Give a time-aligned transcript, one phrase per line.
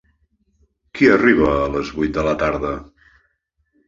[0.99, 2.73] Qui arriba a les vuit de la tarda?